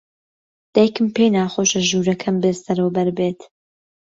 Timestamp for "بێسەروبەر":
2.43-3.09